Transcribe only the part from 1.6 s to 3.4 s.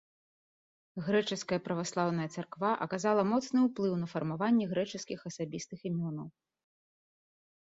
праваслаўная царква аказала